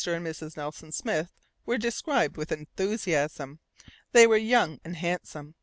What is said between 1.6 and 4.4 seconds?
were described with enthusiasm. They were